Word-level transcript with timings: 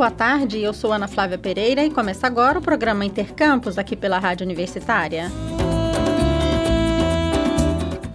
boa 0.00 0.10
tarde. 0.10 0.58
Eu 0.58 0.72
sou 0.72 0.94
Ana 0.94 1.06
Flávia 1.06 1.36
Pereira 1.36 1.84
e 1.84 1.90
começa 1.90 2.26
agora 2.26 2.58
o 2.58 2.62
programa 2.62 3.04
Intercampus 3.04 3.76
aqui 3.76 3.94
pela 3.94 4.18
Rádio 4.18 4.46
Universitária. 4.46 5.30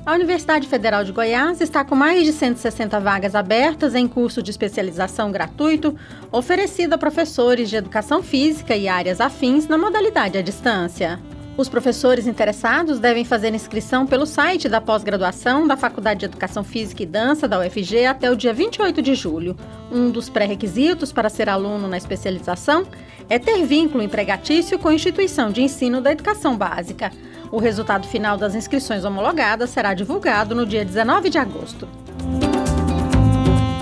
A 0.03 0.13
Universidade 0.15 0.67
Federal 0.67 1.03
de 1.03 1.11
Goiás 1.11 1.61
está 1.61 1.85
com 1.85 1.93
mais 1.93 2.23
de 2.23 2.33
160 2.33 2.99
vagas 2.99 3.35
abertas 3.35 3.93
em 3.93 4.07
curso 4.07 4.41
de 4.41 4.49
especialização 4.49 5.31
gratuito 5.31 5.95
oferecido 6.31 6.93
a 6.93 6.97
professores 6.97 7.69
de 7.69 7.75
educação 7.75 8.23
física 8.23 8.75
e 8.75 8.87
áreas 8.87 9.21
afins 9.21 9.67
na 9.67 9.77
modalidade 9.77 10.39
à 10.39 10.41
distância. 10.41 11.19
Os 11.57 11.69
professores 11.69 12.27
interessados 12.27 12.99
devem 12.99 13.23
fazer 13.23 13.53
inscrição 13.53 14.05
pelo 14.05 14.25
site 14.25 14.67
da 14.67 14.81
pós-graduação 14.81 15.65
da 15.65 15.77
Faculdade 15.77 16.19
de 16.19 16.25
Educação 16.25 16.65
Física 16.65 17.01
e 17.01 17.05
Dança 17.05 17.47
da 17.47 17.57
UFG 17.59 18.05
até 18.05 18.29
o 18.29 18.35
dia 18.35 18.53
28 18.53 19.01
de 19.01 19.15
julho. 19.15 19.55
Um 19.89 20.09
dos 20.09 20.27
pré-requisitos 20.27 21.13
para 21.13 21.29
ser 21.29 21.47
aluno 21.47 21.87
na 21.87 21.97
especialização 21.97 22.85
é 23.29 23.39
ter 23.39 23.65
vínculo 23.65 24.03
empregatício 24.03 24.77
com 24.77 24.89
a 24.89 24.93
instituição 24.93 25.49
de 25.49 25.61
ensino 25.61 26.01
da 26.01 26.11
educação 26.11 26.57
básica. 26.57 27.09
O 27.49 27.57
resultado 27.57 28.05
final 28.05 28.37
das 28.37 28.53
inscrições 28.53 29.05
homologadas 29.05 29.69
será 29.69 29.93
divulgado 29.93 30.53
no 30.53 30.65
dia 30.65 30.83
19 30.83 31.29
de 31.29 31.37
agosto. 31.37 31.87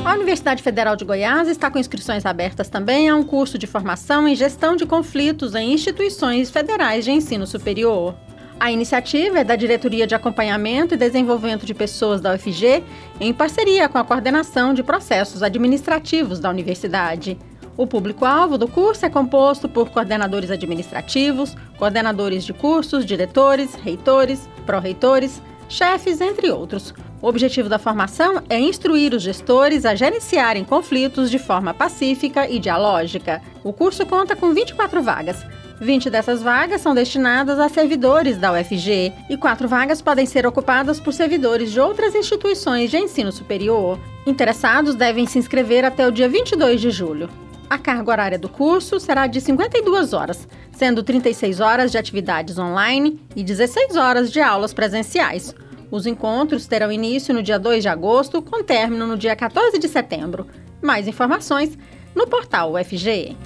A 0.05 0.15
Universidade 0.15 0.61
Federal 0.61 0.97
de 0.97 1.05
Goiás 1.05 1.47
está 1.47 1.71
com 1.71 1.79
inscrições 1.79 2.25
abertas 2.25 2.67
também 2.67 3.07
a 3.07 3.15
um 3.15 3.23
curso 3.23 3.57
de 3.57 3.65
formação 3.65 4.27
em 4.27 4.35
gestão 4.35 4.75
de 4.75 4.85
conflitos 4.85 5.55
em 5.55 5.71
instituições 5.71 6.51
federais 6.51 7.05
de 7.05 7.11
ensino 7.11 7.47
superior. 7.47 8.13
A 8.59 8.69
iniciativa 8.69 9.39
é 9.39 9.43
da 9.45 9.55
Diretoria 9.55 10.05
de 10.05 10.13
Acompanhamento 10.13 10.93
e 10.93 10.97
Desenvolvimento 10.97 11.65
de 11.65 11.73
Pessoas 11.73 12.19
da 12.19 12.33
UFG, 12.33 12.83
em 13.17 13.33
parceria 13.33 13.87
com 13.87 13.97
a 13.97 14.03
Coordenação 14.03 14.73
de 14.73 14.83
Processos 14.83 15.41
Administrativos 15.41 16.37
da 16.37 16.49
Universidade. 16.49 17.37
O 17.77 17.87
público-alvo 17.87 18.57
do 18.57 18.67
curso 18.67 19.05
é 19.05 19.09
composto 19.09 19.69
por 19.69 19.89
coordenadores 19.89 20.51
administrativos, 20.51 21.55
coordenadores 21.77 22.43
de 22.43 22.51
cursos, 22.51 23.05
diretores, 23.05 23.73
reitores, 23.73 24.49
pró-reitores, 24.65 25.41
chefes, 25.69 26.19
entre 26.19 26.51
outros. 26.51 26.93
O 27.23 27.27
objetivo 27.29 27.69
da 27.69 27.79
formação 27.79 28.43
é 28.49 28.59
instruir 28.59 29.13
os 29.13 29.23
gestores 29.23 29.85
a 29.85 29.95
gerenciarem 29.95 30.65
conflitos 30.65 31.31
de 31.31 31.39
forma 31.39 31.73
pacífica 31.73 32.49
e 32.49 32.59
dialógica. 32.59 33.41
O 33.63 33.71
curso 33.71 34.05
conta 34.05 34.35
com 34.35 34.53
24 34.53 35.01
vagas. 35.01 35.41
20 35.79 36.09
dessas 36.09 36.41
vagas 36.41 36.81
são 36.81 36.93
destinadas 36.93 37.59
a 37.59 37.69
servidores 37.69 38.37
da 38.37 38.51
UFG 38.51 39.13
e 39.29 39.37
quatro 39.37 39.69
vagas 39.69 40.01
podem 40.01 40.25
ser 40.25 40.45
ocupadas 40.45 40.99
por 40.99 41.13
servidores 41.13 41.71
de 41.71 41.79
outras 41.79 42.13
instituições 42.13 42.91
de 42.91 42.97
ensino 42.97 43.31
superior. 43.31 43.97
Interessados 44.27 44.93
devem 44.93 45.25
se 45.25 45.39
inscrever 45.39 45.85
até 45.85 46.05
o 46.05 46.11
dia 46.11 46.27
22 46.27 46.81
de 46.81 46.91
julho. 46.91 47.29
A 47.69 47.77
carga 47.77 48.11
horária 48.11 48.37
do 48.37 48.49
curso 48.49 48.99
será 48.99 49.27
de 49.27 49.39
52 49.39 50.11
horas, 50.11 50.45
sendo 50.73 51.01
36 51.01 51.61
horas 51.61 51.89
de 51.89 51.97
atividades 51.97 52.59
online 52.59 53.17
e 53.33 53.45
16 53.45 53.95
horas 53.95 54.29
de 54.29 54.41
aulas 54.41 54.73
presenciais. 54.73 55.55
Os 55.93 56.07
encontros 56.07 56.65
terão 56.65 56.91
início 56.91 57.35
no 57.35 57.43
dia 57.43 57.59
2 57.59 57.83
de 57.83 57.87
agosto, 57.87 58.41
com 58.41 58.63
término 58.63 59.05
no 59.05 59.15
dia 59.15 59.35
14 59.35 59.77
de 59.77 59.87
setembro. 59.87 60.47
Mais 60.81 61.07
informações 61.07 61.77
no 62.15 62.25
portal 62.25 62.73
UFG. 62.73 63.37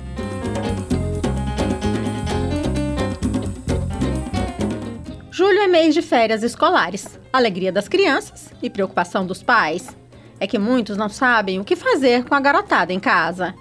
Julho 5.30 5.59
é 5.59 5.68
mês 5.68 5.94
de 5.94 6.02
férias 6.02 6.42
escolares, 6.42 7.20
alegria 7.34 7.70
das 7.70 7.90
crianças 7.90 8.50
e 8.64 8.70
preocupação 8.70 9.25
dos 9.25 9.44
pais. 9.44 9.94
É 10.40 10.48
que 10.48 10.58
muitos 10.58 10.95
não 10.95 11.09
sabem 11.09 11.59
o 11.59 11.66
que 11.66 11.75
fazer 11.75 12.23
com 12.23 12.34
a 12.34 12.40
garotada 12.40 12.94
em 12.94 13.00
casa. 13.02 13.53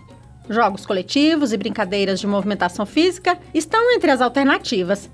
Jogos 0.49 0.87
coletivos 0.87 1.53
e 1.53 1.57
brincadeiras 1.57 2.21
de 2.21 2.27
movimentação 2.29 2.87
física 2.87 3.37
estão 3.53 3.91
entre 3.91 4.13
as 4.13 4.21
alternativas 4.21 5.11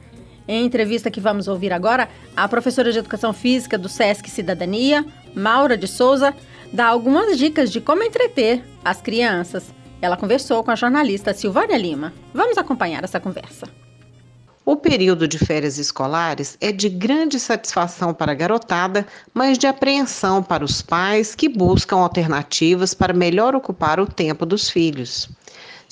em 0.47 0.65
entrevista 0.65 1.11
que 1.11 1.21
vamos 1.21 1.49
ouvir 1.49 1.73
agora, 1.73 2.09
a 2.37 2.49
professora 2.49 2.93
de 2.93 2.99
Educação 2.99 3.33
Física 3.33 3.79
do 3.79 3.89
SESC 3.89 4.29
Cidadania, 4.29 5.05
Maura 5.35 5.77
de 5.77 5.87
Souza, 5.87 6.35
dá 6.73 6.87
algumas 6.87 7.39
dicas 7.39 7.71
de 7.71 7.81
como 7.81 8.03
entreter 8.03 8.65
as 8.85 9.01
crianças. 9.01 9.73
Ela 10.01 10.17
conversou 10.17 10.65
com 10.65 10.71
a 10.71 10.77
jornalista 10.77 11.33
Silvânia 11.33 11.77
Lima. 11.77 12.13
Vamos 12.35 12.59
acompanhar 12.59 13.05
essa 13.05 13.21
conversa. 13.21 13.69
O 14.65 14.77
período 14.77 15.27
de 15.27 15.39
férias 15.39 15.77
escolares 15.77 16.57
é 16.61 16.71
de 16.71 16.89
grande 16.89 17.41
satisfação 17.41 18.15
para 18.15 18.31
a 18.31 18.35
garotada, 18.35 19.05
mas 19.35 19.59
de 19.59 19.67
apreensão 19.67 20.41
para 20.41 20.65
os 20.65 20.81
pais 20.81 21.35
que 21.35 21.49
buscam 21.49 21.97
alternativas 21.97 22.95
para 22.95 23.13
melhor 23.13 23.57
ocupar 23.57 23.99
o 23.99 24.07
tempo 24.07 24.47
dos 24.47 24.71
filhos. 24.71 25.29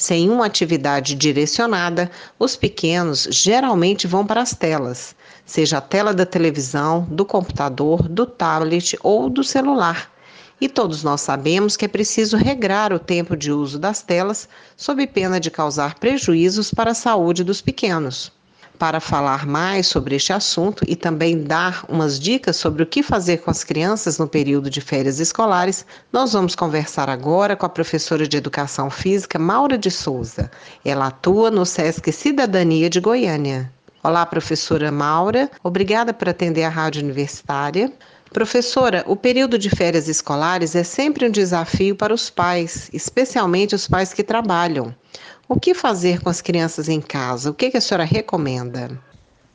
Sem 0.00 0.30
uma 0.30 0.46
atividade 0.46 1.14
direcionada, 1.14 2.10
os 2.38 2.56
pequenos 2.56 3.28
geralmente 3.30 4.06
vão 4.06 4.24
para 4.24 4.40
as 4.40 4.54
telas, 4.54 5.14
seja 5.44 5.76
a 5.76 5.80
tela 5.82 6.14
da 6.14 6.24
televisão, 6.24 7.06
do 7.10 7.22
computador, 7.22 8.08
do 8.08 8.24
tablet 8.24 8.96
ou 9.02 9.28
do 9.28 9.44
celular. 9.44 10.10
E 10.58 10.70
todos 10.70 11.04
nós 11.04 11.20
sabemos 11.20 11.76
que 11.76 11.84
é 11.84 11.88
preciso 11.88 12.38
regrar 12.38 12.94
o 12.94 12.98
tempo 12.98 13.36
de 13.36 13.52
uso 13.52 13.78
das 13.78 14.00
telas, 14.00 14.48
sob 14.74 15.06
pena 15.06 15.38
de 15.38 15.50
causar 15.50 15.98
prejuízos 15.98 16.72
para 16.72 16.92
a 16.92 16.94
saúde 16.94 17.44
dos 17.44 17.60
pequenos. 17.60 18.32
Para 18.80 18.98
falar 18.98 19.46
mais 19.46 19.88
sobre 19.88 20.16
este 20.16 20.32
assunto 20.32 20.82
e 20.88 20.96
também 20.96 21.42
dar 21.42 21.84
umas 21.86 22.18
dicas 22.18 22.56
sobre 22.56 22.82
o 22.82 22.86
que 22.86 23.02
fazer 23.02 23.36
com 23.42 23.50
as 23.50 23.62
crianças 23.62 24.16
no 24.16 24.26
período 24.26 24.70
de 24.70 24.80
férias 24.80 25.20
escolares, 25.20 25.84
nós 26.10 26.32
vamos 26.32 26.56
conversar 26.56 27.10
agora 27.10 27.54
com 27.54 27.66
a 27.66 27.68
professora 27.68 28.26
de 28.26 28.38
Educação 28.38 28.88
Física, 28.88 29.38
Maura 29.38 29.76
de 29.76 29.90
Souza. 29.90 30.50
Ela 30.82 31.08
atua 31.08 31.50
no 31.50 31.66
SESC 31.66 32.10
Cidadania 32.10 32.88
de 32.88 33.00
Goiânia. 33.00 33.70
Olá, 34.02 34.24
professora 34.24 34.90
Maura. 34.90 35.50
Obrigada 35.62 36.14
por 36.14 36.30
atender 36.30 36.64
a 36.64 36.70
Rádio 36.70 37.02
Universitária. 37.02 37.92
Professora, 38.32 39.04
o 39.06 39.14
período 39.14 39.58
de 39.58 39.68
férias 39.68 40.08
escolares 40.08 40.74
é 40.74 40.84
sempre 40.84 41.26
um 41.26 41.30
desafio 41.30 41.94
para 41.94 42.14
os 42.14 42.30
pais, 42.30 42.88
especialmente 42.94 43.74
os 43.74 43.86
pais 43.86 44.14
que 44.14 44.24
trabalham. 44.24 44.94
O 45.52 45.58
que 45.58 45.74
fazer 45.74 46.22
com 46.22 46.30
as 46.30 46.40
crianças 46.40 46.88
em 46.88 47.00
casa? 47.00 47.50
O 47.50 47.54
que, 47.54 47.76
a 47.76 47.80
senhora 47.80 48.04
recomenda? 48.04 48.96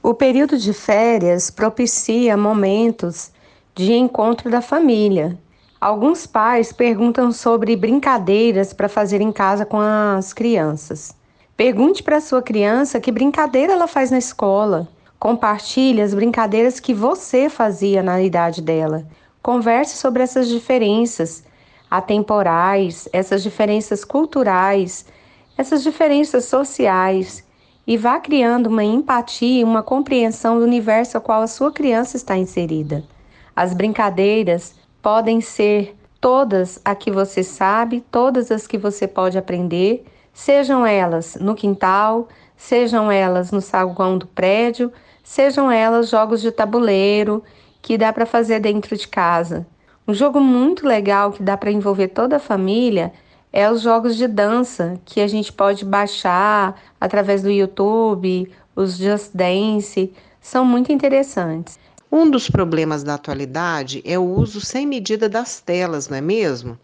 O 0.04 0.14
período 0.14 0.58
de 0.58 0.74
férias 0.74 1.50
propicia 1.50 2.36
momentos 2.36 3.32
de 3.74 3.94
encontro 3.94 4.52
da 4.52 4.60
família. 4.60 5.40
Alguns 5.80 6.28
pais 6.28 6.74
perguntam 6.74 7.32
sobre 7.32 7.78
brincadeiras 7.78 8.74
para 8.74 8.90
fazer 8.90 9.22
em 9.22 9.32
casa 9.32 9.66
com 9.66 9.80
as 9.80 10.34
crianças. 10.34 11.16
Pergunte 11.56 12.04
para 12.04 12.20
sua 12.20 12.42
criança 12.42 13.00
que 13.00 13.10
brincadeira 13.10 13.72
ela 13.72 13.88
faz 13.88 14.12
na 14.12 14.18
escola. 14.18 14.90
Compartilhe 15.18 16.02
as 16.02 16.14
brincadeiras 16.14 16.78
que 16.78 16.94
você 16.94 17.50
fazia 17.50 18.04
na 18.04 18.22
idade 18.22 18.62
dela. 18.62 19.08
Converse 19.42 19.96
sobre 19.96 20.22
essas 20.22 20.50
diferenças 20.50 21.46
atemporais, 21.90 23.08
essas 23.14 23.42
diferenças 23.42 24.04
culturais, 24.04 25.06
essas 25.58 25.84
diferenças 25.84 26.46
sociais 26.46 27.46
e 27.88 27.98
vá 27.98 28.20
criando 28.20 28.68
uma 28.68 28.84
empatia, 28.84 29.66
uma 29.66 29.84
compreensão 29.84 30.58
do 30.58 30.66
universo 30.66 31.18
ao 31.18 31.24
qual 31.24 31.42
a 31.42 31.48
sua 31.48 31.72
criança 31.72 32.18
está 32.18 32.38
inserida. 32.38 33.04
As 33.56 33.74
brincadeiras 33.74 34.76
podem 35.02 35.40
ser 35.40 35.96
todas 36.20 36.82
a 36.84 36.96
que 36.96 37.12
você 37.12 37.44
sabe, 37.44 38.04
todas 38.12 38.52
as 38.52 38.66
que 38.66 38.78
você 38.78 39.08
pode 39.08 39.38
aprender, 39.38 40.04
sejam 40.34 40.86
elas 40.86 41.36
no 41.40 41.54
quintal, 41.54 42.28
sejam 42.58 43.12
elas 43.12 43.52
no 43.52 43.62
saguão 43.62 44.18
do 44.18 44.26
prédio, 44.26 44.92
sejam 45.24 45.72
elas 45.72 46.10
jogos 46.10 46.42
de 46.42 46.52
tabuleiro 46.52 47.44
que 47.82 47.98
dá 47.98 48.12
para 48.12 48.26
fazer 48.26 48.60
dentro 48.60 48.98
de 48.98 49.08
casa. 49.08 49.66
Um 50.08 50.14
jogo 50.14 50.40
muito 50.40 50.88
legal 50.88 51.32
que 51.32 51.44
dá 51.44 51.56
para 51.56 51.72
envolver 51.72 52.10
toda 52.10 52.38
a 52.38 52.40
família 52.40 53.14
é 53.56 53.72
os 53.72 53.82
jogos 53.82 54.18
de 54.18 54.28
dança 54.28 55.00
que 55.06 55.22
a 55.22 55.28
gente 55.28 55.52
pode 55.52 55.86
baixar 55.86 56.76
através 57.00 57.42
do 57.42 57.50
YouTube, 57.50 58.52
os 58.76 58.98
Just 58.98 59.32
Dance, 59.34 60.12
são 60.42 60.66
muito 60.66 60.92
interessantes. 60.92 61.80
Um 62.12 62.30
dos 62.30 62.50
problemas 62.50 63.02
da 63.02 63.14
atualidade 63.14 64.04
é 64.06 64.20
o 64.20 64.24
uso 64.24 64.60
sem 64.60 64.86
medida 64.86 65.30
das 65.30 65.62
telas, 65.62 66.10
não 66.10 66.18
é 66.18 66.22
mesmo? 66.22 66.78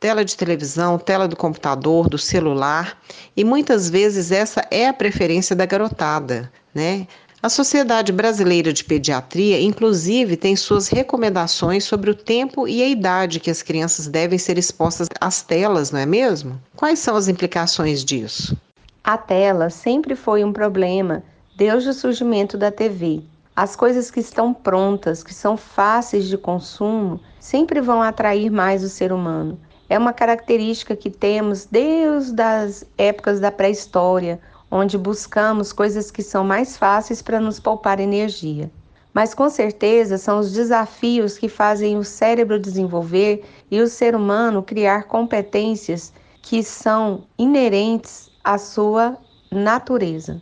Tela 0.00 0.24
de 0.24 0.36
televisão, 0.36 0.98
tela 0.98 1.28
do 1.28 1.36
computador, 1.36 2.08
do 2.08 2.18
celular, 2.18 3.00
e 3.36 3.44
muitas 3.44 3.88
vezes 3.88 4.32
essa 4.32 4.66
é 4.68 4.88
a 4.88 4.92
preferência 4.92 5.54
da 5.54 5.64
garotada, 5.64 6.50
né? 6.74 7.06
A 7.46 7.48
Sociedade 7.48 8.10
Brasileira 8.10 8.72
de 8.72 8.82
Pediatria, 8.82 9.60
inclusive, 9.60 10.36
tem 10.36 10.56
suas 10.56 10.88
recomendações 10.88 11.84
sobre 11.84 12.10
o 12.10 12.14
tempo 12.16 12.66
e 12.66 12.82
a 12.82 12.88
idade 12.88 13.38
que 13.38 13.48
as 13.48 13.62
crianças 13.62 14.08
devem 14.08 14.36
ser 14.36 14.58
expostas 14.58 15.06
às 15.20 15.42
telas, 15.42 15.92
não 15.92 16.00
é 16.00 16.06
mesmo? 16.06 16.60
Quais 16.74 16.98
são 16.98 17.14
as 17.14 17.28
implicações 17.28 18.04
disso? 18.04 18.56
A 19.04 19.16
tela 19.16 19.70
sempre 19.70 20.16
foi 20.16 20.42
um 20.42 20.52
problema 20.52 21.22
desde 21.56 21.90
o 21.90 21.94
surgimento 21.94 22.58
da 22.58 22.72
TV. 22.72 23.22
As 23.54 23.76
coisas 23.76 24.10
que 24.10 24.18
estão 24.18 24.52
prontas, 24.52 25.22
que 25.22 25.32
são 25.32 25.56
fáceis 25.56 26.26
de 26.26 26.36
consumo, 26.36 27.20
sempre 27.38 27.80
vão 27.80 28.02
atrair 28.02 28.50
mais 28.50 28.82
o 28.82 28.88
ser 28.88 29.12
humano. 29.12 29.56
é 29.88 29.96
uma 29.96 30.12
característica 30.12 30.96
que 30.96 31.10
temos 31.10 31.64
desde 31.64 32.42
as 32.42 32.84
épocas 32.98 33.38
da 33.38 33.52
pré-história, 33.52 34.40
onde 34.76 34.98
buscamos 34.98 35.72
coisas 35.72 36.10
que 36.10 36.22
são 36.22 36.44
mais 36.44 36.76
fáceis 36.76 37.22
para 37.22 37.40
nos 37.40 37.58
poupar 37.58 37.98
energia. 37.98 38.70
Mas 39.14 39.32
com 39.32 39.48
certeza 39.48 40.18
são 40.18 40.38
os 40.38 40.52
desafios 40.52 41.38
que 41.38 41.48
fazem 41.48 41.96
o 41.96 42.04
cérebro 42.04 42.60
desenvolver 42.60 43.42
e 43.70 43.80
o 43.80 43.88
ser 43.88 44.14
humano 44.14 44.62
criar 44.62 45.04
competências 45.04 46.12
que 46.42 46.62
são 46.62 47.24
inerentes 47.38 48.30
à 48.44 48.58
sua 48.58 49.16
natureza. 49.50 50.40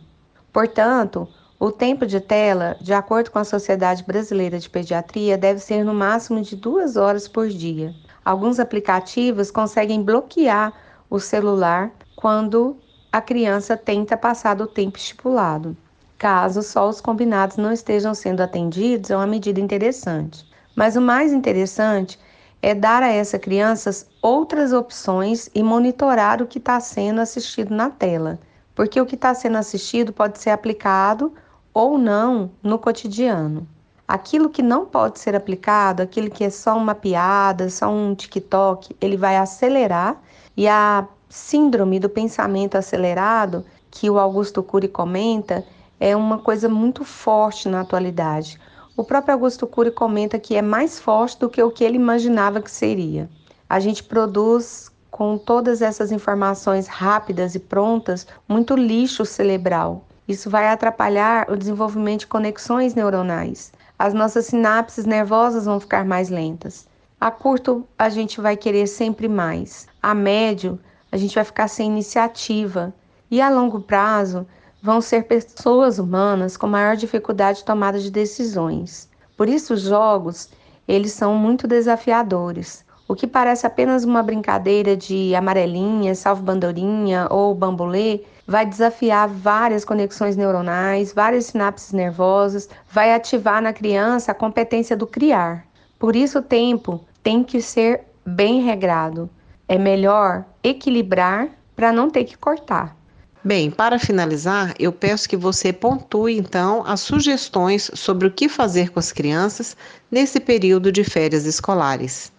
Portanto, 0.51 1.27
o 1.57 1.71
tempo 1.71 2.05
de 2.05 2.19
tela, 2.19 2.75
de 2.81 2.93
acordo 2.93 3.31
com 3.31 3.39
a 3.39 3.45
Sociedade 3.45 4.03
Brasileira 4.03 4.59
de 4.59 4.69
Pediatria, 4.69 5.37
deve 5.37 5.61
ser 5.61 5.85
no 5.85 5.93
máximo 5.93 6.41
de 6.41 6.55
duas 6.55 6.97
horas 6.97 7.29
por 7.29 7.47
dia. 7.47 7.95
Alguns 8.25 8.59
aplicativos 8.59 9.51
conseguem 9.51 10.03
bloquear 10.03 10.73
o 11.09 11.19
celular 11.19 11.91
quando 12.15 12.77
a 13.15 13.21
criança 13.21 13.77
tenta 13.77 14.17
passar 14.17 14.55
do 14.55 14.67
tempo 14.67 14.97
estipulado. 14.97 15.77
Caso 16.17 16.61
só 16.61 16.89
os 16.89 16.99
combinados 16.99 17.55
não 17.55 17.71
estejam 17.71 18.13
sendo 18.13 18.41
atendidos, 18.41 19.09
é 19.09 19.15
uma 19.15 19.25
medida 19.25 19.61
interessante. 19.61 20.45
Mas 20.75 20.97
o 20.97 21.01
mais 21.01 21.31
interessante 21.31 22.19
é 22.61 22.75
dar 22.75 23.01
a 23.01 23.07
essa 23.07 23.39
criança 23.39 24.05
outras 24.21 24.73
opções 24.73 25.49
e 25.55 25.63
monitorar 25.63 26.41
o 26.41 26.45
que 26.45 26.57
está 26.57 26.77
sendo 26.81 27.21
assistido 27.21 27.73
na 27.73 27.89
tela, 27.89 28.37
porque 28.75 28.99
o 28.99 29.05
que 29.05 29.15
está 29.15 29.33
sendo 29.33 29.59
assistido 29.59 30.11
pode 30.11 30.37
ser 30.37 30.49
aplicado 30.49 31.33
ou 31.73 31.97
não 31.97 32.51
no 32.61 32.77
cotidiano. 32.77 33.65
Aquilo 34.05 34.49
que 34.49 34.61
não 34.61 34.85
pode 34.85 35.19
ser 35.19 35.37
aplicado, 35.37 36.03
aquilo 36.03 36.29
que 36.29 36.43
é 36.43 36.49
só 36.49 36.75
uma 36.75 36.93
piada, 36.93 37.69
só 37.69 37.89
um 37.89 38.13
TikTok, 38.13 38.93
ele 38.99 39.15
vai 39.15 39.37
acelerar 39.37 40.21
e 40.57 40.67
a 40.67 41.07
síndrome 41.29 41.99
do 41.99 42.09
pensamento 42.09 42.75
acelerado, 42.75 43.65
que 43.89 44.09
o 44.09 44.19
Augusto 44.19 44.61
Cury 44.61 44.87
comenta, 44.87 45.65
é 45.99 46.15
uma 46.15 46.39
coisa 46.39 46.67
muito 46.67 47.03
forte 47.03 47.69
na 47.69 47.81
atualidade. 47.81 48.59
O 48.97 49.03
próprio 49.03 49.33
Augusto 49.33 49.67
Cury 49.67 49.91
comenta 49.91 50.39
que 50.39 50.55
é 50.55 50.61
mais 50.61 50.99
forte 50.99 51.39
do 51.39 51.49
que 51.49 51.61
o 51.61 51.71
que 51.71 51.83
ele 51.83 51.97
imaginava 51.97 52.61
que 52.61 52.71
seria. 52.71 53.29
A 53.69 53.79
gente 53.79 54.03
produz 54.03 54.91
com 55.11 55.37
todas 55.37 55.81
essas 55.81 56.11
informações 56.11 56.87
rápidas 56.87 57.55
e 57.55 57.59
prontas 57.59 58.27
muito 58.47 58.75
lixo 58.75 59.25
cerebral. 59.25 60.05
Isso 60.27 60.49
vai 60.49 60.67
atrapalhar 60.67 61.49
o 61.49 61.55
desenvolvimento 61.55 62.21
de 62.21 62.27
conexões 62.27 62.95
neuronais. 62.95 63.71
As 63.97 64.13
nossas 64.13 64.47
sinapses 64.47 65.05
nervosas 65.05 65.65
vão 65.65 65.79
ficar 65.79 66.03
mais 66.03 66.29
lentas. 66.29 66.87
A 67.19 67.31
curto, 67.31 67.87
a 67.97 68.09
gente 68.09 68.41
vai 68.41 68.57
querer 68.57 68.87
sempre 68.87 69.29
mais. 69.29 69.87
A 70.01 70.13
médio, 70.13 70.77
a 71.15 71.17
gente 71.17 71.35
vai 71.35 71.45
ficar 71.45 71.69
sem 71.69 71.87
iniciativa. 71.87 72.93
E 73.31 73.39
a 73.39 73.49
longo 73.49 73.79
prazo, 73.79 74.45
vão 74.83 74.99
ser 74.99 75.23
pessoas 75.23 75.97
humanas 75.97 76.57
com 76.57 76.67
maior 76.67 76.97
dificuldade 76.97 77.59
de 77.59 77.65
tomada 77.65 77.97
de 77.97 78.11
decisões. 78.11 79.09
Por 79.37 79.47
isso, 79.47 79.73
os 79.73 79.81
jogos, 79.81 80.49
eles 80.85 81.13
são 81.13 81.33
muito 81.33 81.69
desafiadores. 81.69 82.83
O 83.07 83.15
que 83.15 83.25
parece 83.25 83.65
apenas 83.65 84.03
uma 84.03 84.21
brincadeira 84.21 84.97
de 84.97 85.33
amarelinha, 85.33 86.13
salve 86.15 86.41
bandorinha 86.41 87.27
ou 87.31 87.55
bambolê, 87.55 88.23
vai 88.45 88.65
desafiar 88.65 89.29
várias 89.29 89.85
conexões 89.85 90.35
neuronais, 90.35 91.13
várias 91.13 91.45
sinapses 91.45 91.93
nervosas, 91.93 92.67
vai 92.91 93.13
ativar 93.13 93.61
na 93.61 93.71
criança 93.71 94.33
a 94.33 94.35
competência 94.35 94.97
do 94.97 95.07
criar. 95.07 95.65
Por 95.97 96.13
isso, 96.13 96.39
o 96.39 96.43
tempo 96.43 96.99
tem 97.23 97.41
que 97.41 97.61
ser 97.61 98.03
bem 98.25 98.61
regrado. 98.61 99.29
É 99.67 99.77
melhor 99.77 100.45
equilibrar 100.63 101.49
para 101.75 101.91
não 101.91 102.09
ter 102.09 102.23
que 102.23 102.37
cortar. 102.37 102.95
Bem, 103.43 103.69
para 103.69 103.99
finalizar, 103.99 104.73
eu 104.79 104.91
peço 104.91 105.29
que 105.29 105.37
você 105.37 105.71
pontue 105.71 106.37
então 106.37 106.83
as 106.85 107.01
sugestões 107.01 107.91
sobre 107.93 108.27
o 108.27 108.31
que 108.31 108.49
fazer 108.49 108.89
com 108.89 108.99
as 108.99 109.11
crianças 109.11 109.77
nesse 110.09 110.39
período 110.39 110.91
de 110.91 111.03
férias 111.03 111.45
escolares. 111.45 112.31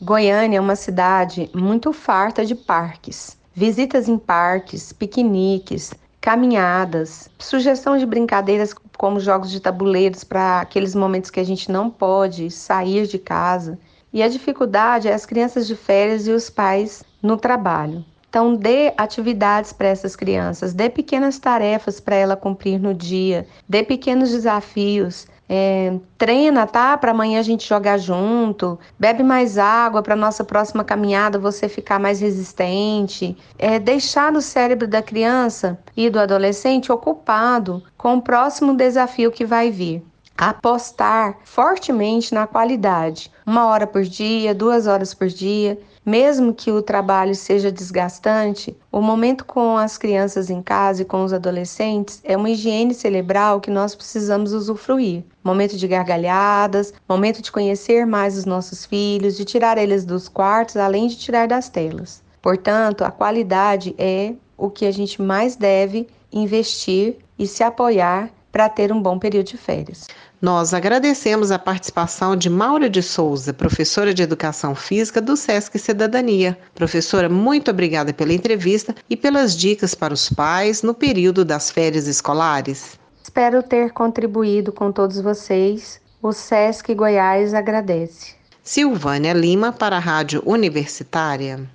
Goiânia 0.00 0.58
é 0.58 0.60
uma 0.60 0.76
cidade 0.76 1.50
muito 1.54 1.92
farta 1.92 2.44
de 2.44 2.54
parques. 2.54 3.36
Visitas 3.52 4.08
em 4.08 4.18
parques, 4.18 4.92
piqueniques, 4.92 5.92
caminhadas, 6.20 7.28
sugestão 7.38 7.98
de 7.98 8.06
brincadeiras 8.06 8.74
como 8.96 9.20
jogos 9.20 9.50
de 9.50 9.60
tabuleiros 9.60 10.24
para 10.24 10.60
aqueles 10.60 10.94
momentos 10.94 11.30
que 11.30 11.40
a 11.40 11.44
gente 11.44 11.70
não 11.70 11.90
pode 11.90 12.50
sair 12.50 13.06
de 13.06 13.18
casa. 13.18 13.78
E 14.14 14.22
a 14.22 14.28
dificuldade 14.28 15.08
é 15.08 15.12
as 15.12 15.26
crianças 15.26 15.66
de 15.66 15.74
férias 15.74 16.28
e 16.28 16.30
os 16.30 16.48
pais 16.48 17.02
no 17.20 17.36
trabalho. 17.36 18.04
Então, 18.30 18.54
dê 18.54 18.92
atividades 18.96 19.72
para 19.72 19.88
essas 19.88 20.14
crianças, 20.14 20.72
dê 20.72 20.88
pequenas 20.88 21.36
tarefas 21.36 21.98
para 21.98 22.14
ela 22.14 22.36
cumprir 22.36 22.78
no 22.78 22.94
dia, 22.94 23.44
dê 23.68 23.82
pequenos 23.82 24.30
desafios. 24.30 25.26
É, 25.48 25.98
treina, 26.16 26.64
tá? 26.64 26.96
Para 26.96 27.10
amanhã 27.10 27.40
a 27.40 27.42
gente 27.42 27.68
jogar 27.68 27.98
junto. 27.98 28.78
Bebe 28.96 29.24
mais 29.24 29.58
água 29.58 30.00
para 30.00 30.14
nossa 30.14 30.44
próxima 30.44 30.84
caminhada 30.84 31.36
você 31.36 31.68
ficar 31.68 31.98
mais 31.98 32.20
resistente. 32.20 33.36
É, 33.58 33.80
deixar 33.80 34.32
o 34.32 34.40
cérebro 34.40 34.86
da 34.86 35.02
criança 35.02 35.76
e 35.96 36.08
do 36.08 36.20
adolescente 36.20 36.90
ocupado 36.90 37.82
com 37.98 38.16
o 38.16 38.22
próximo 38.22 38.74
desafio 38.74 39.32
que 39.32 39.44
vai 39.44 39.72
vir 39.72 40.04
apostar 40.36 41.38
fortemente 41.44 42.34
na 42.34 42.46
qualidade, 42.46 43.30
uma 43.46 43.66
hora 43.66 43.86
por 43.86 44.02
dia, 44.02 44.54
duas 44.54 44.86
horas 44.86 45.14
por 45.14 45.28
dia. 45.28 45.78
Mesmo 46.04 46.52
que 46.52 46.70
o 46.70 46.82
trabalho 46.82 47.34
seja 47.34 47.72
desgastante, 47.72 48.76
o 48.92 49.00
momento 49.00 49.42
com 49.46 49.78
as 49.78 49.96
crianças 49.96 50.50
em 50.50 50.60
casa 50.60 51.00
e 51.00 51.04
com 51.04 51.24
os 51.24 51.32
adolescentes 51.32 52.20
é 52.24 52.36
uma 52.36 52.50
higiene 52.50 52.92
cerebral 52.92 53.58
que 53.58 53.70
nós 53.70 53.94
precisamos 53.94 54.52
usufruir. 54.52 55.24
Momento 55.42 55.78
de 55.78 55.88
gargalhadas, 55.88 56.92
momento 57.08 57.40
de 57.40 57.50
conhecer 57.50 58.06
mais 58.06 58.36
os 58.36 58.44
nossos 58.44 58.84
filhos, 58.84 59.34
de 59.34 59.46
tirar 59.46 59.78
eles 59.78 60.04
dos 60.04 60.28
quartos, 60.28 60.76
além 60.76 61.06
de 61.08 61.16
tirar 61.16 61.48
das 61.48 61.70
telas. 61.70 62.22
Portanto, 62.42 63.02
a 63.02 63.10
qualidade 63.10 63.94
é 63.96 64.34
o 64.58 64.68
que 64.68 64.84
a 64.84 64.92
gente 64.92 65.22
mais 65.22 65.56
deve 65.56 66.06
investir 66.30 67.16
e 67.38 67.46
se 67.46 67.62
apoiar 67.62 68.30
para 68.54 68.68
ter 68.68 68.92
um 68.92 69.02
bom 69.02 69.18
período 69.18 69.48
de 69.48 69.56
férias. 69.56 70.06
Nós 70.40 70.72
agradecemos 70.72 71.50
a 71.50 71.58
participação 71.58 72.36
de 72.36 72.48
Maura 72.48 72.88
de 72.88 73.02
Souza, 73.02 73.52
professora 73.52 74.14
de 74.14 74.22
Educação 74.22 74.76
Física 74.76 75.20
do 75.20 75.36
SESC 75.36 75.76
Cidadania. 75.76 76.56
Professora, 76.72 77.28
muito 77.28 77.72
obrigada 77.72 78.14
pela 78.14 78.32
entrevista 78.32 78.94
e 79.10 79.16
pelas 79.16 79.56
dicas 79.56 79.92
para 79.92 80.14
os 80.14 80.30
pais 80.30 80.84
no 80.84 80.94
período 80.94 81.44
das 81.44 81.68
férias 81.68 82.06
escolares. 82.06 82.96
Espero 83.20 83.60
ter 83.60 83.90
contribuído 83.90 84.70
com 84.70 84.92
todos 84.92 85.20
vocês. 85.20 86.00
O 86.22 86.32
SESC 86.32 86.94
Goiás 86.94 87.54
agradece. 87.54 88.34
Silvânia 88.62 89.32
Lima 89.32 89.72
para 89.72 89.96
a 89.96 90.00
Rádio 90.00 90.40
Universitária. 90.46 91.68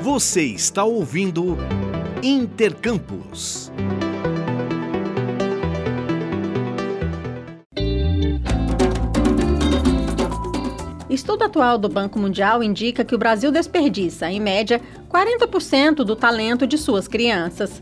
Você 0.00 0.42
está 0.42 0.84
ouvindo 0.84 1.58
Intercampus. 2.22 3.70
Estudo 11.14 11.44
atual 11.44 11.78
do 11.78 11.88
Banco 11.88 12.18
Mundial 12.18 12.60
indica 12.60 13.04
que 13.04 13.14
o 13.14 13.18
Brasil 13.18 13.52
desperdiça, 13.52 14.28
em 14.28 14.40
média, 14.40 14.80
40% 15.08 15.98
do 15.98 16.16
talento 16.16 16.66
de 16.66 16.76
suas 16.76 17.06
crianças. 17.06 17.80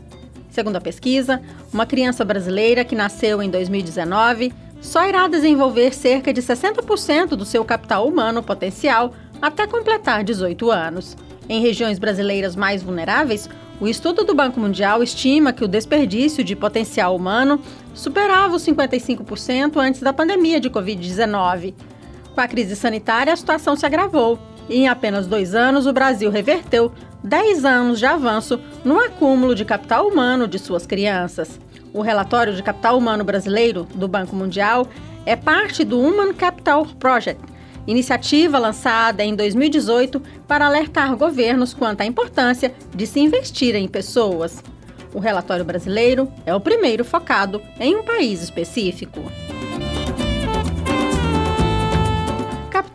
Segundo 0.51 0.75
a 0.75 0.81
pesquisa, 0.81 1.41
uma 1.73 1.83
criança 1.83 2.23
brasileira 2.23 2.85
que 2.85 2.95
nasceu 2.95 3.41
em 3.41 3.49
2019 3.49 4.53
só 4.79 5.09
irá 5.09 5.27
desenvolver 5.27 5.95
cerca 5.95 6.31
de 6.31 6.43
60% 6.43 7.29
do 7.29 7.43
seu 7.43 7.65
capital 7.65 8.07
humano 8.07 8.43
potencial 8.43 9.15
até 9.41 9.65
completar 9.65 10.23
18 10.23 10.69
anos. 10.69 11.17
Em 11.49 11.59
regiões 11.59 11.97
brasileiras 11.97 12.55
mais 12.55 12.83
vulneráveis, 12.83 13.49
o 13.81 13.87
estudo 13.87 14.23
do 14.23 14.35
Banco 14.35 14.59
Mundial 14.59 15.01
estima 15.01 15.51
que 15.51 15.63
o 15.63 15.67
desperdício 15.67 16.43
de 16.43 16.55
potencial 16.55 17.15
humano 17.15 17.59
superava 17.95 18.55
os 18.55 18.63
55% 18.63 19.77
antes 19.77 20.01
da 20.01 20.13
pandemia 20.13 20.59
de 20.59 20.69
Covid-19. 20.69 21.73
Com 22.33 22.41
a 22.41 22.47
crise 22.47 22.75
sanitária, 22.75 23.31
a 23.31 23.37
situação 23.37 23.75
se 23.75 23.85
agravou 23.85 24.39
e 24.67 24.77
em 24.77 24.87
apenas 24.87 25.27
dois 25.27 25.53
anos 25.53 25.85
o 25.85 25.93
Brasil 25.93 26.31
reverteu 26.31 26.91
10 27.23 27.63
anos 27.63 27.99
de 27.99 28.05
avanço 28.05 28.59
no 28.83 28.99
acúmulo 28.99 29.53
de 29.53 29.63
capital 29.63 30.07
humano 30.07 30.47
de 30.47 30.57
suas 30.57 30.85
crianças. 30.85 31.59
O 31.93 32.01
relatório 32.01 32.53
de 32.53 32.63
capital 32.63 32.97
humano 32.97 33.23
brasileiro 33.23 33.87
do 33.93 34.07
Banco 34.07 34.35
Mundial 34.35 34.87
é 35.25 35.35
parte 35.35 35.83
do 35.83 35.99
Human 35.99 36.33
Capital 36.33 36.85
Project, 36.99 37.41
iniciativa 37.85 38.57
lançada 38.57 39.23
em 39.23 39.35
2018 39.35 40.21
para 40.47 40.65
alertar 40.65 41.15
governos 41.15 41.73
quanto 41.73 42.01
à 42.01 42.05
importância 42.05 42.73
de 42.95 43.05
se 43.05 43.19
investir 43.19 43.75
em 43.75 43.87
pessoas. 43.87 44.61
O 45.13 45.19
relatório 45.19 45.63
brasileiro 45.63 46.31
é 46.45 46.55
o 46.55 46.59
primeiro 46.59 47.05
focado 47.05 47.61
em 47.79 47.95
um 47.95 48.03
país 48.03 48.41
específico. 48.41 49.21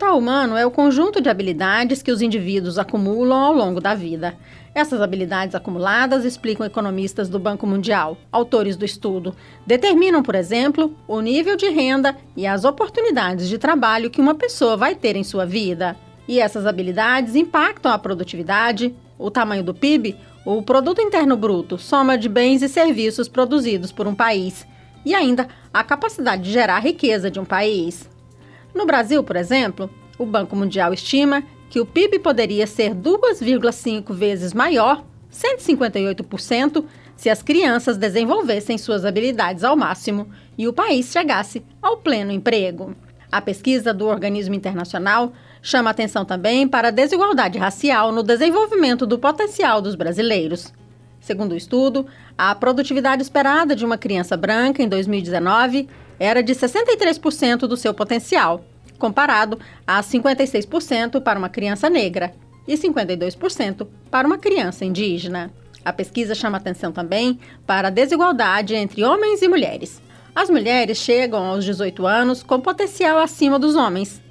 Capital 0.09 0.17
humano 0.17 0.57
é 0.57 0.65
o 0.65 0.71
conjunto 0.71 1.21
de 1.21 1.29
habilidades 1.29 2.01
que 2.01 2.11
os 2.11 2.19
indivíduos 2.19 2.79
acumulam 2.79 3.37
ao 3.37 3.53
longo 3.53 3.79
da 3.79 3.93
vida. 3.93 4.35
Essas 4.73 5.01
habilidades 5.01 5.53
acumuladas, 5.53 6.25
explicam 6.25 6.65
economistas 6.65 7.29
do 7.29 7.37
Banco 7.37 7.67
Mundial, 7.67 8.17
autores 8.31 8.75
do 8.75 8.83
estudo, 8.83 9.35
determinam, 9.67 10.23
por 10.23 10.33
exemplo, 10.33 10.95
o 11.07 11.21
nível 11.21 11.55
de 11.55 11.69
renda 11.69 12.17
e 12.35 12.47
as 12.47 12.65
oportunidades 12.65 13.47
de 13.47 13.59
trabalho 13.59 14.09
que 14.09 14.21
uma 14.21 14.33
pessoa 14.33 14.75
vai 14.75 14.95
ter 14.95 15.15
em 15.15 15.23
sua 15.23 15.45
vida. 15.45 15.95
E 16.27 16.39
essas 16.39 16.65
habilidades 16.65 17.35
impactam 17.35 17.91
a 17.91 17.99
produtividade, 17.99 18.95
o 19.17 19.29
tamanho 19.29 19.63
do 19.63 19.75
PIB, 19.75 20.15
o 20.43 20.63
Produto 20.63 21.01
Interno 21.01 21.37
Bruto, 21.37 21.77
soma 21.77 22.17
de 22.17 22.27
bens 22.27 22.63
e 22.63 22.69
serviços 22.69 23.27
produzidos 23.27 23.91
por 23.91 24.07
um 24.07 24.15
país, 24.15 24.65
e 25.05 25.13
ainda 25.13 25.47
a 25.71 25.83
capacidade 25.83 26.41
de 26.41 26.51
gerar 26.51 26.79
riqueza 26.79 27.29
de 27.29 27.39
um 27.39 27.45
país. 27.45 28.09
No 28.73 28.85
Brasil, 28.85 29.23
por 29.23 29.35
exemplo, 29.35 29.89
o 30.17 30.25
Banco 30.25 30.55
Mundial 30.55 30.93
estima 30.93 31.43
que 31.69 31.79
o 31.79 31.85
PIB 31.85 32.19
poderia 32.19 32.65
ser 32.65 32.93
2,5 32.95 34.13
vezes 34.13 34.53
maior, 34.53 35.03
158%, 35.31 36.83
se 37.15 37.29
as 37.29 37.43
crianças 37.43 37.97
desenvolvessem 37.97 38.77
suas 38.77 39.05
habilidades 39.05 39.63
ao 39.63 39.75
máximo 39.75 40.27
e 40.57 40.67
o 40.67 40.73
país 40.73 41.11
chegasse 41.11 41.63
ao 41.81 41.97
pleno 41.97 42.31
emprego. 42.31 42.95
A 43.31 43.41
pesquisa 43.41 43.93
do 43.93 44.07
organismo 44.07 44.55
internacional 44.55 45.33
chama 45.61 45.89
atenção 45.89 46.25
também 46.25 46.67
para 46.67 46.87
a 46.87 46.91
desigualdade 46.91 47.59
racial 47.59 48.11
no 48.11 48.23
desenvolvimento 48.23 49.05
do 49.05 49.19
potencial 49.19 49.81
dos 49.81 49.95
brasileiros. 49.95 50.73
Segundo 51.19 51.51
o 51.51 51.57
estudo, 51.57 52.07
a 52.37 52.55
produtividade 52.55 53.21
esperada 53.21 53.75
de 53.75 53.85
uma 53.85 53.97
criança 53.97 54.35
branca 54.35 54.81
em 54.81 54.87
2019 54.87 55.87
era 56.19 56.43
de 56.43 56.53
63% 56.53 57.59
do 57.59 57.77
seu 57.77 57.93
potencial, 57.93 58.65
comparado 58.97 59.57
a 59.87 60.01
56% 60.01 61.21
para 61.21 61.39
uma 61.39 61.49
criança 61.49 61.89
negra 61.89 62.33
e 62.67 62.75
52% 62.75 63.87
para 64.11 64.27
uma 64.27 64.37
criança 64.37 64.85
indígena. 64.85 65.51
A 65.83 65.93
pesquisa 65.93 66.35
chama 66.35 66.57
atenção 66.57 66.91
também 66.91 67.39
para 67.65 67.87
a 67.87 67.91
desigualdade 67.91 68.75
entre 68.75 69.03
homens 69.03 69.41
e 69.41 69.47
mulheres. 69.47 70.01
As 70.35 70.49
mulheres 70.49 70.97
chegam 70.97 71.45
aos 71.45 71.65
18 71.65 72.05
anos 72.05 72.43
com 72.43 72.59
potencial 72.59 73.17
acima 73.17 73.57
dos 73.57 73.75
homens. 73.75 74.21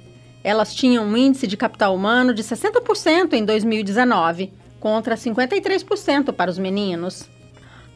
Elas 0.43 0.73
tinham 0.73 1.03
um 1.03 1.17
índice 1.17 1.47
de 1.47 1.57
capital 1.57 1.93
humano 1.93 2.33
de 2.33 2.43
60% 2.43 3.33
em 3.33 3.43
2019, 3.43 4.53
contra 4.79 5.15
53% 5.15 6.31
para 6.31 6.49
os 6.49 6.57
meninos. 6.57 7.29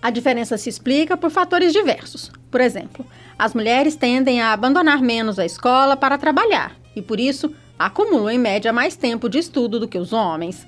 A 0.03 0.10
diferença 0.10 0.57
se 0.57 0.67
explica 0.67 1.15
por 1.15 1.31
fatores 1.31 1.72
diversos. 1.72 2.29
Por 2.51 2.60
exemplo, 2.60 3.05
as 3.39 3.53
mulheres 3.53 3.95
tendem 3.95 4.41
a 4.41 4.51
abandonar 4.51 5.01
menos 5.01 5.39
a 5.39 5.45
escola 5.45 5.95
para 5.95 6.17
trabalhar 6.17 6.75
e, 6.93 7.01
por 7.01 7.22
isso, 7.22 7.55
acumulam 7.79 8.29
em 8.29 8.38
média 8.38 8.74
mais 8.74 8.98
tempo 8.98 9.29
de 9.29 9.39
estudo 9.39 9.79
do 9.79 9.88
que 9.88 9.98
os 9.98 10.12
homens. 10.12 10.67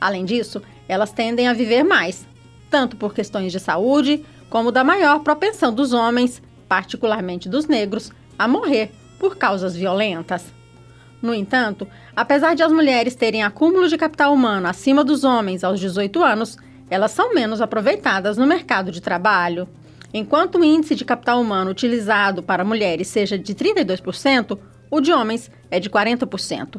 Além 0.00 0.24
disso, 0.24 0.60
elas 0.88 1.12
tendem 1.12 1.46
a 1.46 1.52
viver 1.52 1.84
mais, 1.84 2.26
tanto 2.68 2.96
por 2.96 3.14
questões 3.14 3.52
de 3.52 3.60
saúde, 3.60 4.26
como 4.50 4.72
da 4.72 4.82
maior 4.82 5.20
propensão 5.20 5.72
dos 5.72 5.92
homens, 5.92 6.42
particularmente 6.68 7.48
dos 7.48 7.66
negros, 7.66 8.10
a 8.36 8.48
morrer 8.48 8.90
por 9.16 9.36
causas 9.36 9.76
violentas. 9.76 10.44
No 11.22 11.32
entanto, 11.32 11.86
apesar 12.16 12.56
de 12.56 12.64
as 12.64 12.72
mulheres 12.72 13.14
terem 13.14 13.44
acúmulo 13.44 13.88
de 13.88 13.96
capital 13.96 14.34
humano 14.34 14.66
acima 14.66 15.04
dos 15.04 15.22
homens 15.22 15.62
aos 15.62 15.78
18 15.78 16.20
anos, 16.24 16.58
elas 16.92 17.12
são 17.12 17.32
menos 17.32 17.62
aproveitadas 17.62 18.36
no 18.36 18.46
mercado 18.46 18.92
de 18.92 19.00
trabalho. 19.00 19.66
Enquanto 20.12 20.58
o 20.58 20.64
índice 20.64 20.94
de 20.94 21.06
capital 21.06 21.40
humano 21.40 21.70
utilizado 21.70 22.42
para 22.42 22.66
mulheres 22.66 23.08
seja 23.08 23.38
de 23.38 23.54
32%, 23.54 24.58
o 24.90 25.00
de 25.00 25.10
homens 25.10 25.50
é 25.70 25.80
de 25.80 25.88
40%. 25.88 26.78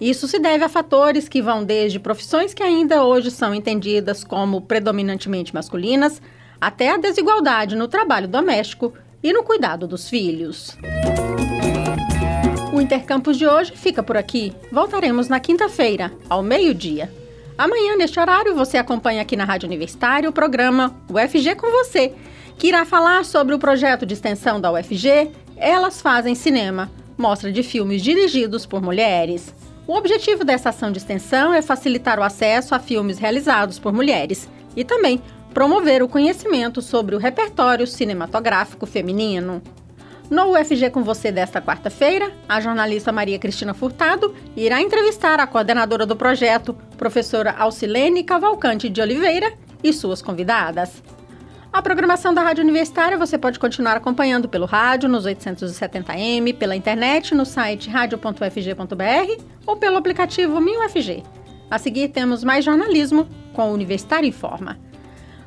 Isso 0.00 0.26
se 0.26 0.40
deve 0.40 0.64
a 0.64 0.68
fatores 0.68 1.28
que 1.28 1.40
vão 1.40 1.62
desde 1.62 2.00
profissões 2.00 2.52
que 2.52 2.64
ainda 2.64 3.04
hoje 3.04 3.30
são 3.30 3.54
entendidas 3.54 4.24
como 4.24 4.60
predominantemente 4.60 5.54
masculinas, 5.54 6.20
até 6.60 6.90
a 6.90 6.96
desigualdade 6.96 7.76
no 7.76 7.86
trabalho 7.86 8.26
doméstico 8.26 8.92
e 9.22 9.32
no 9.32 9.44
cuidado 9.44 9.86
dos 9.86 10.08
filhos. 10.08 10.76
O 12.72 12.80
Intercampus 12.80 13.38
de 13.38 13.46
hoje 13.46 13.70
fica 13.76 14.02
por 14.02 14.16
aqui. 14.16 14.52
Voltaremos 14.72 15.28
na 15.28 15.38
quinta-feira, 15.38 16.10
ao 16.28 16.42
meio-dia. 16.42 17.08
Amanhã, 17.56 17.96
neste 17.96 18.18
horário, 18.18 18.54
você 18.54 18.76
acompanha 18.76 19.22
aqui 19.22 19.36
na 19.36 19.44
Rádio 19.44 19.68
Universitária 19.68 20.28
o 20.28 20.32
programa 20.32 20.92
UFG 21.08 21.54
com 21.54 21.70
você, 21.70 22.12
que 22.58 22.66
irá 22.66 22.84
falar 22.84 23.24
sobre 23.24 23.54
o 23.54 23.58
projeto 23.60 24.04
de 24.04 24.12
extensão 24.12 24.60
da 24.60 24.72
UFG 24.72 25.30
Elas 25.56 26.02
Fazem 26.02 26.34
Cinema, 26.34 26.90
mostra 27.16 27.52
de 27.52 27.62
filmes 27.62 28.02
dirigidos 28.02 28.66
por 28.66 28.82
mulheres. 28.82 29.54
O 29.86 29.94
objetivo 29.94 30.44
dessa 30.44 30.70
ação 30.70 30.90
de 30.90 30.98
extensão 30.98 31.54
é 31.54 31.62
facilitar 31.62 32.18
o 32.18 32.24
acesso 32.24 32.74
a 32.74 32.80
filmes 32.80 33.18
realizados 33.18 33.78
por 33.78 33.92
mulheres 33.92 34.48
e 34.74 34.82
também 34.82 35.22
promover 35.52 36.02
o 36.02 36.08
conhecimento 36.08 36.82
sobre 36.82 37.14
o 37.14 37.18
repertório 37.18 37.86
cinematográfico 37.86 38.84
feminino. 38.84 39.62
No 40.30 40.52
UFG 40.52 40.90
com 40.90 41.02
você 41.02 41.30
desta 41.30 41.60
quarta-feira, 41.60 42.32
a 42.48 42.60
jornalista 42.60 43.12
Maria 43.12 43.38
Cristina 43.38 43.74
Furtado 43.74 44.34
irá 44.56 44.80
entrevistar 44.80 45.38
a 45.38 45.46
coordenadora 45.46 46.06
do 46.06 46.16
projeto, 46.16 46.74
professora 46.96 47.54
Alcilene 47.58 48.24
Cavalcante 48.24 48.88
de 48.88 49.00
Oliveira, 49.00 49.52
e 49.84 49.92
suas 49.92 50.22
convidadas. 50.22 51.02
A 51.70 51.82
programação 51.82 52.32
da 52.32 52.40
Rádio 52.40 52.64
Universitária 52.64 53.18
você 53.18 53.36
pode 53.36 53.58
continuar 53.58 53.96
acompanhando 53.96 54.48
pelo 54.48 54.64
rádio 54.64 55.08
nos 55.08 55.26
870m, 55.26 56.56
pela 56.56 56.74
internet 56.74 57.34
no 57.34 57.44
site 57.44 57.90
radio.ufg.br 57.90 59.42
ou 59.66 59.76
pelo 59.76 59.96
aplicativo 59.96 60.60
MinUFG. 60.60 61.22
A 61.70 61.78
seguir 61.78 62.08
temos 62.08 62.42
mais 62.42 62.64
jornalismo 62.64 63.28
com 63.52 63.70
o 63.70 63.74
Universitário 63.74 64.28
em 64.28 64.32
Forma. 64.32 64.78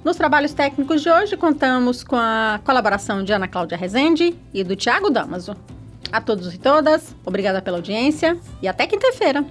Nos 0.03 0.15
trabalhos 0.15 0.53
técnicos 0.53 1.01
de 1.01 1.09
hoje, 1.09 1.35
contamos 1.35 2.03
com 2.03 2.15
a 2.15 2.59
colaboração 2.63 3.23
de 3.23 3.33
Ana 3.33 3.47
Cláudia 3.47 3.77
Rezende 3.77 4.35
e 4.53 4.63
do 4.63 4.75
Tiago 4.75 5.09
Damaso. 5.09 5.55
A 6.11 6.21
todos 6.21 6.53
e 6.53 6.57
todas, 6.57 7.15
obrigada 7.25 7.61
pela 7.61 7.77
audiência 7.77 8.39
e 8.61 8.67
até 8.67 8.87
quinta-feira. 8.87 9.45